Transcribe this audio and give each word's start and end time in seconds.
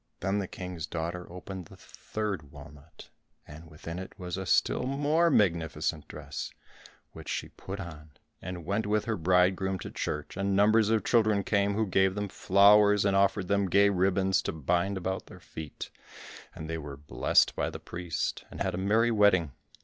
Then 0.21 0.39
the 0.39 0.47
King's 0.47 0.87
daughter 0.87 1.31
opened 1.31 1.67
the 1.67 1.77
third 1.77 2.51
walnut, 2.51 3.09
and 3.47 3.69
within 3.69 3.99
it 3.99 4.17
was 4.17 4.35
a 4.35 4.47
still 4.47 4.87
more 4.87 5.29
magnificent 5.29 6.07
dress, 6.07 6.51
which 7.11 7.29
she 7.29 7.49
put 7.49 7.79
on, 7.79 8.09
and 8.41 8.65
went 8.65 8.87
with 8.87 9.05
her 9.05 9.15
bridegroom 9.15 9.77
to 9.77 9.91
church, 9.91 10.35
and 10.37 10.55
numbers 10.55 10.89
of 10.89 11.03
children 11.05 11.43
came 11.43 11.75
who 11.75 11.85
gave 11.85 12.15
them 12.15 12.29
flowers, 12.29 13.05
and 13.05 13.15
offered 13.15 13.47
them 13.47 13.69
gay 13.69 13.89
ribbons 13.89 14.41
to 14.41 14.51
bind 14.51 14.97
about 14.97 15.27
their 15.27 15.39
feet, 15.39 15.91
and 16.55 16.67
they 16.67 16.79
were 16.79 16.97
blessed 16.97 17.55
by 17.55 17.69
the 17.69 17.79
priest, 17.79 18.43
and 18.49 18.59
had 18.59 18.73
a 18.73 18.79
merry 18.79 19.11
wedding. 19.11 19.51